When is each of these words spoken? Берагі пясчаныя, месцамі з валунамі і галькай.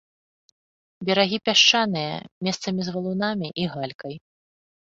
Берагі 1.09 1.37
пясчаныя, 1.49 2.15
месцамі 2.47 2.81
з 2.89 2.97
валунамі 2.97 3.47
і 3.65 3.69
галькай. 3.75 4.15